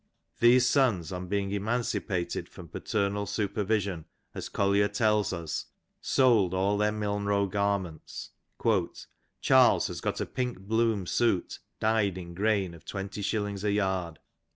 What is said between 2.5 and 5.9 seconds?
paternal supervision, as Collier tells us,